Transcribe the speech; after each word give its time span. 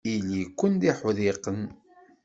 Ili-ken 0.13 0.73
d 0.81 0.81
uḥdiqen. 0.89 1.61